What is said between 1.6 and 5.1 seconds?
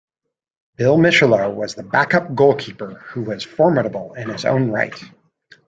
the backup goalkeeper who was formidable in his own right.